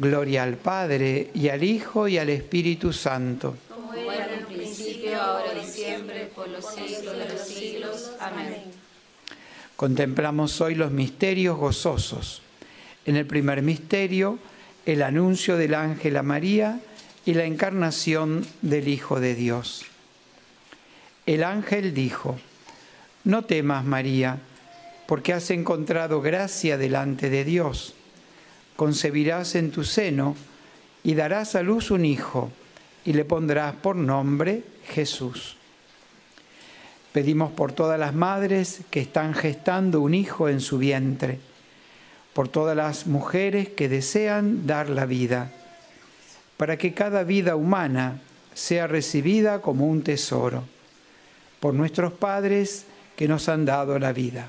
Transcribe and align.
Gloria 0.00 0.44
al 0.44 0.56
Padre 0.56 1.30
y 1.34 1.50
al 1.50 1.62
Hijo 1.62 2.08
y 2.08 2.16
al 2.16 2.30
Espíritu 2.30 2.90
Santo. 2.90 3.54
Como 3.68 3.92
era 3.92 4.32
en 4.32 4.38
el 4.38 4.46
principio, 4.46 5.20
ahora 5.20 5.52
y 5.62 5.68
siempre, 5.68 6.24
por 6.34 6.48
los 6.48 6.64
siglos 6.64 7.18
de 7.18 7.28
los 7.28 7.42
siglos. 7.42 8.12
Amén. 8.18 8.62
Contemplamos 9.76 10.58
hoy 10.62 10.74
los 10.74 10.90
misterios 10.90 11.58
gozosos. 11.58 12.40
En 13.04 13.16
el 13.16 13.26
primer 13.26 13.60
misterio, 13.60 14.38
el 14.86 15.02
anuncio 15.02 15.58
del 15.58 15.74
ángel 15.74 16.16
a 16.16 16.22
María 16.22 16.80
y 17.26 17.34
la 17.34 17.44
encarnación 17.44 18.46
del 18.62 18.88
Hijo 18.88 19.20
de 19.20 19.34
Dios. 19.34 19.84
El 21.26 21.44
ángel 21.44 21.92
dijo, 21.92 22.38
no 23.24 23.44
temas 23.44 23.84
María, 23.84 24.38
porque 25.06 25.34
has 25.34 25.50
encontrado 25.50 26.22
gracia 26.22 26.78
delante 26.78 27.28
de 27.28 27.44
Dios. 27.44 27.96
Concebirás 28.80 29.56
en 29.56 29.72
tu 29.72 29.84
seno 29.84 30.34
y 31.02 31.12
darás 31.12 31.54
a 31.54 31.62
luz 31.62 31.90
un 31.90 32.06
hijo 32.06 32.50
y 33.04 33.12
le 33.12 33.26
pondrás 33.26 33.74
por 33.74 33.94
nombre 33.94 34.62
Jesús. 34.86 35.58
Pedimos 37.12 37.52
por 37.52 37.72
todas 37.72 38.00
las 38.00 38.14
madres 38.14 38.80
que 38.88 39.00
están 39.00 39.34
gestando 39.34 40.00
un 40.00 40.14
hijo 40.14 40.48
en 40.48 40.60
su 40.62 40.78
vientre, 40.78 41.40
por 42.32 42.48
todas 42.48 42.74
las 42.74 43.06
mujeres 43.06 43.68
que 43.68 43.90
desean 43.90 44.66
dar 44.66 44.88
la 44.88 45.04
vida, 45.04 45.52
para 46.56 46.78
que 46.78 46.94
cada 46.94 47.22
vida 47.22 47.56
humana 47.56 48.22
sea 48.54 48.86
recibida 48.86 49.60
como 49.60 49.88
un 49.88 50.00
tesoro, 50.02 50.64
por 51.60 51.74
nuestros 51.74 52.14
padres 52.14 52.86
que 53.14 53.28
nos 53.28 53.50
han 53.50 53.66
dado 53.66 53.98
la 53.98 54.14
vida. 54.14 54.48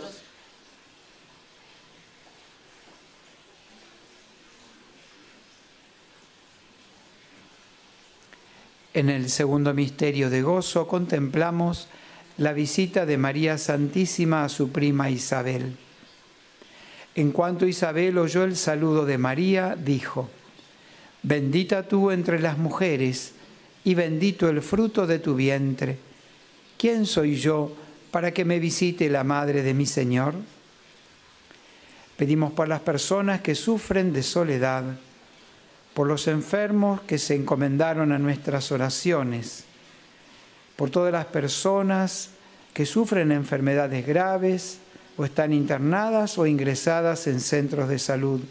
En 8.93 9.09
el 9.09 9.29
segundo 9.29 9.73
misterio 9.73 10.29
de 10.29 10.41
gozo 10.41 10.87
contemplamos 10.87 11.87
la 12.37 12.51
visita 12.51 13.05
de 13.05 13.17
María 13.17 13.57
Santísima 13.57 14.43
a 14.43 14.49
su 14.49 14.71
prima 14.71 15.09
Isabel. 15.09 15.77
En 17.15 17.31
cuanto 17.31 17.65
Isabel 17.65 18.17
oyó 18.17 18.43
el 18.43 18.57
saludo 18.57 19.05
de 19.05 19.17
María, 19.17 19.77
dijo, 19.81 20.29
Bendita 21.23 21.87
tú 21.87 22.11
entre 22.11 22.39
las 22.39 22.57
mujeres, 22.57 23.33
y 23.83 23.95
bendito 23.95 24.49
el 24.49 24.61
fruto 24.61 25.07
de 25.07 25.19
tu 25.19 25.35
vientre. 25.35 25.97
¿Quién 26.77 27.05
soy 27.05 27.35
yo 27.35 27.75
para 28.11 28.33
que 28.33 28.45
me 28.45 28.59
visite 28.59 29.09
la 29.09 29.23
madre 29.23 29.63
de 29.63 29.73
mi 29.73 29.85
Señor? 29.85 30.35
Pedimos 32.17 32.53
por 32.53 32.67
las 32.67 32.81
personas 32.81 33.41
que 33.41 33.55
sufren 33.55 34.13
de 34.13 34.21
soledad, 34.21 34.83
por 35.93 36.07
los 36.07 36.27
enfermos 36.27 37.01
que 37.01 37.17
se 37.17 37.35
encomendaron 37.35 38.11
a 38.11 38.19
nuestras 38.19 38.71
oraciones, 38.71 39.65
por 40.75 40.89
todas 40.89 41.11
las 41.11 41.25
personas 41.25 42.29
que 42.73 42.85
sufren 42.85 43.31
enfermedades 43.31 44.07
graves 44.07 44.79
o 45.17 45.25
están 45.25 45.51
internadas 45.51 46.37
o 46.37 46.47
ingresadas 46.47 47.27
en 47.27 47.41
centros 47.41 47.89
de 47.89 47.99
salud, 47.99 48.41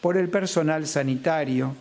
por 0.00 0.16
el 0.16 0.28
personal 0.28 0.86
sanitario, 0.86 1.74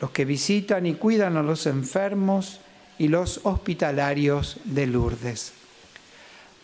los 0.00 0.10
que 0.10 0.24
visitan 0.24 0.86
y 0.86 0.94
cuidan 0.94 1.36
a 1.36 1.42
los 1.42 1.66
enfermos 1.66 2.60
y 2.98 3.08
los 3.08 3.40
hospitalarios 3.44 4.58
de 4.64 4.86
Lourdes. 4.86 5.52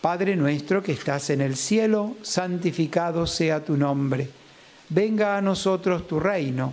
Padre 0.00 0.34
nuestro 0.34 0.82
que 0.82 0.92
estás 0.92 1.30
en 1.30 1.40
el 1.40 1.56
cielo, 1.56 2.16
santificado 2.22 3.26
sea 3.26 3.64
tu 3.64 3.76
nombre. 3.76 4.28
Venga 4.88 5.36
a 5.36 5.42
nosotros 5.42 6.08
tu 6.08 6.18
reino 6.18 6.72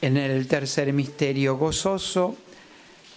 En 0.00 0.16
el 0.16 0.46
tercer 0.46 0.92
misterio 0.92 1.56
gozoso, 1.56 2.36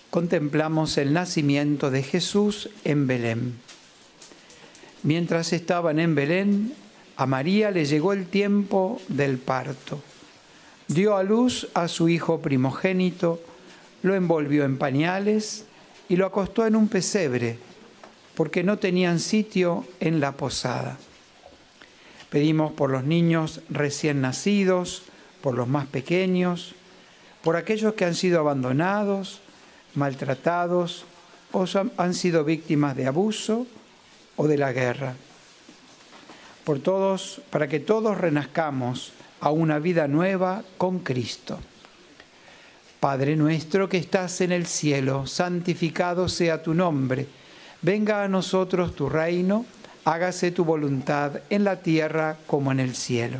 contemplamos 0.09 0.97
el 0.97 1.13
nacimiento 1.13 1.91
de 1.91 2.03
Jesús 2.03 2.69
en 2.83 3.07
Belén. 3.07 3.55
Mientras 5.03 5.53
estaban 5.53 5.99
en 5.99 6.15
Belén, 6.15 6.73
a 7.15 7.25
María 7.25 7.71
le 7.71 7.85
llegó 7.85 8.13
el 8.13 8.25
tiempo 8.25 9.01
del 9.07 9.37
parto. 9.37 10.01
Dio 10.87 11.15
a 11.15 11.23
luz 11.23 11.67
a 11.73 11.87
su 11.87 12.09
hijo 12.09 12.41
primogénito, 12.41 13.41
lo 14.01 14.15
envolvió 14.15 14.65
en 14.65 14.77
pañales 14.77 15.65
y 16.07 16.15
lo 16.15 16.25
acostó 16.25 16.65
en 16.65 16.75
un 16.75 16.87
pesebre, 16.87 17.57
porque 18.35 18.63
no 18.63 18.79
tenían 18.79 19.19
sitio 19.19 19.85
en 19.99 20.19
la 20.19 20.31
posada. 20.31 20.97
Pedimos 22.29 22.71
por 22.71 22.89
los 22.89 23.03
niños 23.03 23.61
recién 23.69 24.21
nacidos, 24.21 25.03
por 25.41 25.55
los 25.55 25.67
más 25.67 25.87
pequeños, 25.87 26.75
por 27.43 27.55
aquellos 27.55 27.93
que 27.93 28.05
han 28.05 28.15
sido 28.15 28.39
abandonados, 28.39 29.41
maltratados 29.95 31.05
o 31.51 31.65
han 31.97 32.13
sido 32.13 32.43
víctimas 32.43 32.95
de 32.95 33.07
abuso 33.07 33.65
o 34.35 34.47
de 34.47 34.57
la 34.57 34.71
guerra. 34.71 35.15
Por 36.63 36.79
todos, 36.79 37.41
para 37.49 37.67
que 37.67 37.79
todos 37.79 38.17
renazcamos 38.17 39.13
a 39.39 39.51
una 39.51 39.79
vida 39.79 40.07
nueva 40.07 40.63
con 40.77 40.99
Cristo. 40.99 41.59
Padre 42.99 43.35
nuestro 43.37 43.87
que 43.87 43.97
estás 43.97 44.41
en 44.41 44.51
el 44.51 44.65
cielo, 44.65 45.25
santificado 45.25 46.27
sea 46.27 46.61
tu 46.61 46.73
nombre. 46.73 47.27
Venga 47.81 48.23
a 48.23 48.27
nosotros 48.27 48.93
tu 48.93 49.07
reino, 49.07 49.65
hágase 50.03 50.51
tu 50.51 50.65
voluntad 50.65 51.39
en 51.49 51.63
la 51.63 51.77
tierra 51.77 52.37
como 52.45 52.73
en 52.73 52.81
el 52.81 52.95
cielo. 52.95 53.39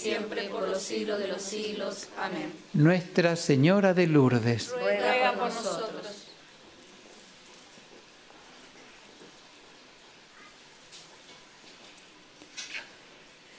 Siempre, 0.00 0.48
por 0.48 0.66
los 0.66 0.82
siglos 0.82 1.18
de 1.18 1.28
los 1.28 1.42
siglos. 1.42 2.08
Amén. 2.18 2.52
Nuestra 2.72 3.36
Señora 3.36 3.92
de 3.94 4.06
Lourdes. 4.06 4.72
Ruega 4.72 5.32
por 5.34 5.52
nosotros. 5.52 6.26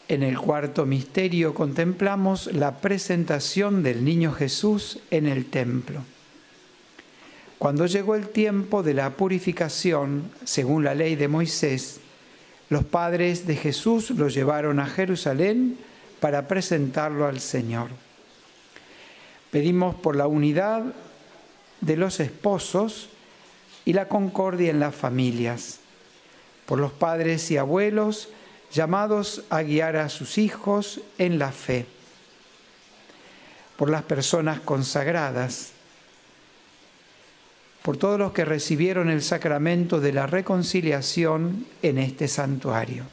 En 0.07 0.23
el 0.23 0.37
cuarto 0.37 0.85
misterio 0.85 1.53
contemplamos 1.53 2.47
la 2.47 2.81
presentación 2.81 3.81
del 3.81 4.03
niño 4.03 4.33
Jesús 4.33 4.99
en 5.09 5.25
el 5.25 5.45
templo. 5.45 6.03
Cuando 7.57 7.85
llegó 7.85 8.15
el 8.15 8.27
tiempo 8.27 8.83
de 8.83 8.93
la 8.93 9.11
purificación, 9.11 10.31
según 10.43 10.83
la 10.83 10.95
ley 10.95 11.15
de 11.15 11.29
Moisés, 11.29 12.01
los 12.69 12.83
padres 12.83 13.47
de 13.47 13.55
Jesús 13.55 14.09
lo 14.09 14.27
llevaron 14.27 14.79
a 14.79 14.87
Jerusalén 14.87 15.77
para 16.21 16.47
presentarlo 16.47 17.25
al 17.25 17.41
Señor. 17.41 17.89
Pedimos 19.49 19.95
por 19.95 20.15
la 20.15 20.27
unidad 20.27 20.83
de 21.81 21.97
los 21.97 22.19
esposos 22.21 23.09
y 23.83 23.93
la 23.93 24.07
concordia 24.07 24.69
en 24.69 24.79
las 24.79 24.95
familias, 24.95 25.79
por 26.67 26.79
los 26.79 26.93
padres 26.93 27.49
y 27.49 27.57
abuelos, 27.57 28.29
llamados 28.71 29.43
a 29.49 29.63
guiar 29.63 29.97
a 29.97 30.09
sus 30.09 30.37
hijos 30.37 31.01
en 31.17 31.39
la 31.39 31.51
fe, 31.51 31.87
por 33.75 33.89
las 33.89 34.03
personas 34.03 34.59
consagradas, 34.59 35.71
por 37.81 37.97
todos 37.97 38.19
los 38.19 38.31
que 38.31 38.45
recibieron 38.45 39.09
el 39.09 39.23
sacramento 39.23 39.99
de 39.99 40.13
la 40.13 40.27
reconciliación 40.27 41.65
en 41.81 41.97
este 41.97 42.27
santuario. 42.27 43.05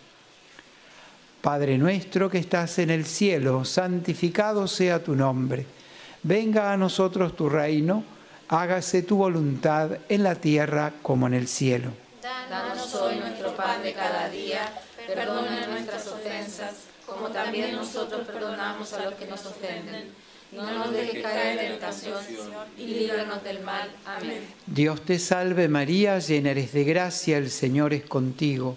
Padre 1.49 1.79
nuestro 1.79 2.29
que 2.29 2.37
estás 2.37 2.79
en 2.79 2.91
el 2.91 3.07
cielo, 3.07 3.65
santificado 3.65 4.69
sea 4.69 5.03
tu 5.03 5.17
nombre. 5.17 5.65
Venga 6.23 6.75
a 6.75 6.77
nosotros 6.77 7.35
tu 7.35 7.49
reino, 7.49 8.05
hágase 8.49 9.01
tu 9.01 9.17
voluntad 9.17 9.93
en 10.11 10.25
la 10.25 10.35
tierra 10.35 10.93
como 11.01 11.27
en 11.27 11.33
el 11.33 11.49
cielo. 11.49 11.89
Danos 12.51 12.95
hoy 12.97 13.17
nuestro 13.17 13.57
pan 13.57 13.83
de 13.83 13.95
cada 13.95 14.29
día 14.29 14.61
perdona 15.07 15.67
nuestras 15.69 16.09
ofensas, 16.09 16.75
como 17.07 17.29
también 17.29 17.75
nosotros 17.75 18.27
perdonamos 18.27 18.93
a 18.93 19.05
los 19.07 19.15
que 19.15 19.27
nos 19.27 19.47
ofenden. 19.47 20.11
No 20.53 20.71
nos 20.71 20.93
dejes 20.93 21.23
caer 21.23 21.59
en 21.61 21.71
tentación 21.71 22.19
y 22.77 22.89
líbranos 22.89 23.43
del 23.43 23.61
mal. 23.61 23.89
Amén. 24.05 24.47
Dios 24.67 25.01
te 25.01 25.19
salve 25.19 25.67
María, 25.69 26.19
llena 26.19 26.51
eres 26.51 26.75
de 26.75 26.85
gracia, 26.85 27.39
el 27.39 27.51
Señor 27.51 27.95
es 27.95 28.05
contigo. 28.05 28.77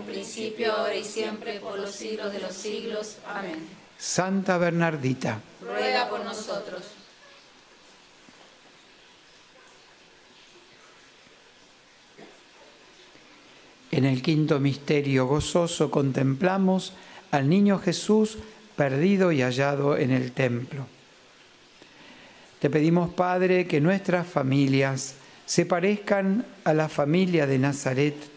principio, 0.41 0.73
ahora 0.73 0.95
y 0.95 1.03
siempre, 1.03 1.59
por 1.59 1.77
los 1.77 1.91
siglos 1.91 2.33
de 2.33 2.39
los 2.39 2.53
siglos. 2.53 3.17
Amén. 3.27 3.59
Santa 3.97 4.57
Bernardita, 4.57 5.39
ruega 5.61 6.09
por 6.09 6.25
nosotros. 6.25 6.81
En 13.91 14.05
el 14.05 14.23
quinto 14.23 14.59
misterio 14.59 15.27
gozoso 15.27 15.91
contemplamos 15.91 16.93
al 17.29 17.47
niño 17.47 17.77
Jesús 17.77 18.39
perdido 18.75 19.31
y 19.31 19.41
hallado 19.41 19.95
en 19.95 20.09
el 20.09 20.31
templo. 20.31 20.87
Te 22.59 22.71
pedimos, 22.71 23.13
Padre, 23.13 23.67
que 23.67 23.79
nuestras 23.79 24.25
familias 24.25 25.15
se 25.45 25.67
parezcan 25.67 26.45
a 26.63 26.73
la 26.73 26.89
familia 26.89 27.45
de 27.45 27.59
Nazaret 27.59 28.30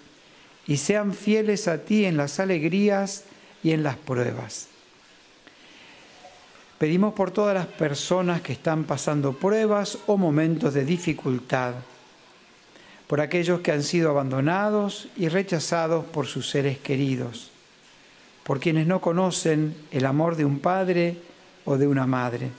y 0.66 0.79
sean 0.79 1.14
fieles 1.14 1.68
a 1.68 1.85
ti 1.85 2.05
en 2.05 2.16
las 2.16 2.40
alegrías 2.40 3.24
y 3.62 3.72
en 3.72 3.83
las 3.83 3.96
pruebas. 3.96 4.68
Pedimos 6.79 7.14
por 7.14 7.31
todas 7.31 7.55
las 7.55 7.66
personas 7.66 8.42
que 8.42 8.53
están 8.53 8.85
pasando 8.85 9.33
pruebas 9.33 9.98
o 10.07 10.16
momentos 10.16 10.74
de 10.74 10.85
dificultad 10.85 11.74
por 13.07 13.20
aquellos 13.20 13.61
que 13.61 13.72
han 13.72 13.83
sido 13.83 14.11
abandonados 14.11 15.09
y 15.16 15.29
rechazados 15.29 16.05
por 16.05 16.27
sus 16.27 16.48
seres 16.48 16.79
queridos, 16.79 17.50
por 18.42 18.61
quienes 18.61 18.87
no 18.87 19.00
conocen 19.00 19.77
el 19.90 20.07
amor 20.07 20.37
de 20.37 20.44
un 20.44 20.59
padre 20.59 21.16
o 21.64 21.77
de 21.77 21.87
una 21.87 22.07
madre, 22.07 22.50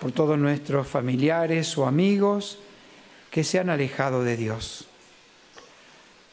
por 0.00 0.12
todos 0.12 0.38
nuestros 0.38 0.86
familiares 0.86 1.76
o 1.76 1.86
amigos 1.86 2.58
que 3.30 3.44
se 3.44 3.58
han 3.58 3.70
alejado 3.70 4.24
de 4.24 4.36
Dios. 4.36 4.86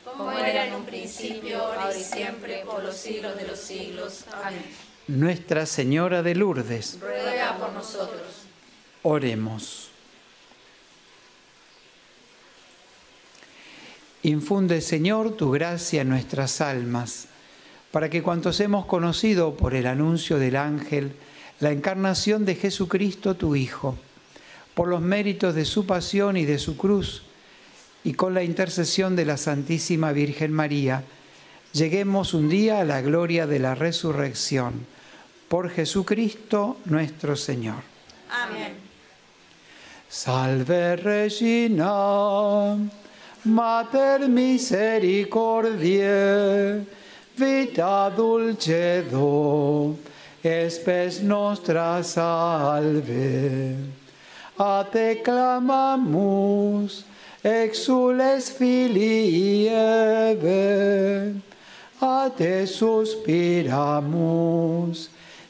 Como 0.25 0.37
era 0.37 0.67
en 0.67 0.75
un 0.75 0.85
principio, 0.85 1.63
ahora 1.65 1.97
y 1.97 2.03
siempre, 2.03 2.63
por 2.63 2.83
los 2.83 2.95
siglos 2.95 3.35
de 3.35 3.47
los 3.47 3.59
siglos. 3.59 4.25
Amén. 4.43 4.61
Nuestra 5.07 5.65
Señora 5.65 6.21
de 6.21 6.35
Lourdes, 6.35 6.99
Ruega 7.01 7.57
por 7.57 7.73
nosotros. 7.73 8.21
oremos. 9.01 9.89
Infunde, 14.21 14.81
Señor, 14.81 15.35
tu 15.35 15.49
gracia 15.49 16.03
en 16.03 16.09
nuestras 16.09 16.61
almas, 16.61 17.25
para 17.91 18.11
que 18.11 18.21
cuantos 18.21 18.59
hemos 18.59 18.85
conocido 18.85 19.57
por 19.57 19.73
el 19.73 19.87
anuncio 19.87 20.37
del 20.37 20.55
ángel 20.55 21.13
la 21.59 21.71
encarnación 21.71 22.45
de 22.45 22.53
Jesucristo, 22.53 23.35
tu 23.35 23.55
Hijo, 23.55 23.97
por 24.75 24.87
los 24.87 25.01
méritos 25.01 25.55
de 25.55 25.65
su 25.65 25.87
pasión 25.87 26.37
y 26.37 26.45
de 26.45 26.59
su 26.59 26.77
cruz, 26.77 27.23
y 28.03 28.13
con 28.13 28.33
la 28.33 28.43
intercesión 28.43 29.15
de 29.15 29.25
la 29.25 29.37
Santísima 29.37 30.11
Virgen 30.11 30.51
María, 30.51 31.03
lleguemos 31.73 32.33
un 32.33 32.49
día 32.49 32.79
a 32.79 32.83
la 32.83 33.01
gloria 33.01 33.45
de 33.47 33.59
la 33.59 33.75
resurrección. 33.75 34.85
Por 35.47 35.69
Jesucristo 35.69 36.77
nuestro 36.85 37.35
Señor. 37.35 37.83
Amén. 38.29 38.73
Salve 40.09 40.95
Regina, 40.97 42.77
Mater 43.45 44.27
misericordiae, 44.27 46.85
vita 47.37 48.09
dulcedo, 48.09 49.95
espes 50.43 51.23
nostra 51.23 52.03
salve. 52.03 53.75
A 54.57 54.85
te 54.91 55.21
clamamus, 55.23 57.05
exules 57.43 58.49
filii 58.51 59.67
Eve, 59.69 61.35
a 62.01 62.29
te 62.35 62.65
suspiramus, 62.65 63.69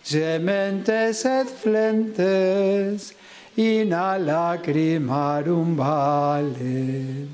gementes 0.03 1.25
et 1.25 1.47
flentes, 1.47 3.13
in 3.57 3.93
a 3.93 4.17
lacrimarum 4.17 5.75
vale. 5.75 7.27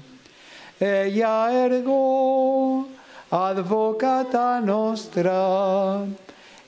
Ella 0.79 1.51
ergo, 1.51 2.87
advocata 3.31 4.59
nostra, 4.59 6.05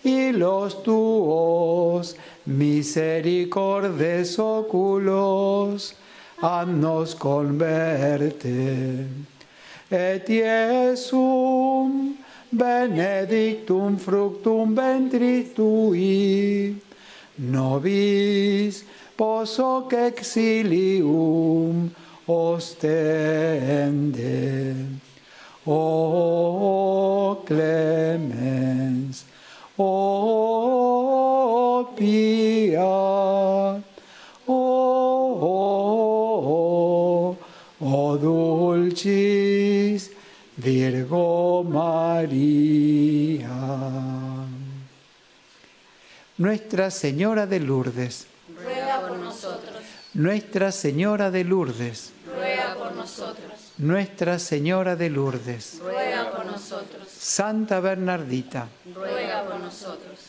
y 0.03 0.31
los 0.31 0.81
tuos 0.83 2.15
misericordes 2.45 4.39
oculos, 4.39 5.95
nos 6.67 7.13
converte. 7.13 9.07
Et 9.91 10.29
Iesum 10.29 12.15
benedictum 12.51 13.97
fructum 13.97 14.75
ventris 14.75 15.53
tui, 15.53 16.75
nobis 17.37 18.83
posoc 19.17 19.93
exilium 19.93 21.91
ostende. 22.27 23.55
O 25.65 27.37
clemens, 27.45 29.25
o 29.77 31.85
pia, 31.95 33.79
dulcis 38.89 40.11
Virgo 40.57 41.63
María. 41.63 43.47
Nuestra 46.37 46.91
Señora 46.91 47.45
de 47.45 47.59
Lourdes. 47.59 48.27
Ruega 48.55 49.01
por 49.01 49.17
nosotros. 49.19 49.75
Nuestra 50.13 50.71
Señora 50.71 51.31
de 51.31 51.43
Lourdes. 51.43 52.11
Ruega 52.25 52.75
por 52.75 52.95
nosotros. 52.95 53.73
Nuestra 53.77 54.39
Señora 54.39 54.95
de 54.95 55.09
Lourdes. 55.09 55.79
Ruega 55.81 56.31
por 56.31 56.45
nosotros. 56.45 57.07
Santa 57.07 57.79
Bernardita. 57.79 58.67
Ruega 58.93 59.45
por 59.45 59.59
nosotros. 59.59 60.19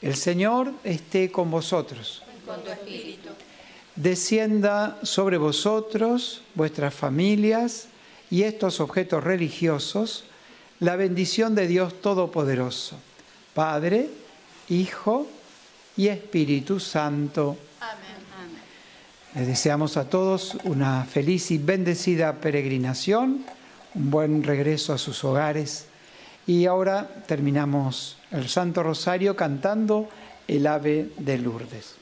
El 0.00 0.16
Señor 0.16 0.72
esté 0.82 1.30
con 1.30 1.50
vosotros. 1.50 2.22
Con 2.46 2.62
tu 2.62 2.70
espíritu. 2.70 3.28
Descienda 3.96 4.98
sobre 5.02 5.36
vosotros, 5.36 6.42
vuestras 6.54 6.94
familias 6.94 7.88
y 8.30 8.44
estos 8.44 8.80
objetos 8.80 9.22
religiosos 9.22 10.24
la 10.82 10.96
bendición 10.96 11.54
de 11.54 11.68
Dios 11.68 12.00
Todopoderoso, 12.00 12.96
Padre, 13.54 14.10
Hijo 14.68 15.28
y 15.96 16.08
Espíritu 16.08 16.80
Santo. 16.80 17.56
Amén. 17.78 18.02
Les 19.36 19.46
deseamos 19.46 19.96
a 19.96 20.10
todos 20.10 20.56
una 20.64 21.04
feliz 21.04 21.52
y 21.52 21.58
bendecida 21.58 22.32
peregrinación, 22.40 23.44
un 23.94 24.10
buen 24.10 24.42
regreso 24.42 24.92
a 24.92 24.98
sus 24.98 25.22
hogares 25.22 25.86
y 26.48 26.66
ahora 26.66 27.08
terminamos 27.26 28.16
el 28.32 28.48
Santo 28.48 28.82
Rosario 28.82 29.36
cantando 29.36 30.08
el 30.48 30.66
ave 30.66 31.10
de 31.16 31.38
Lourdes. 31.38 32.01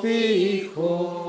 fijo. 0.00 1.25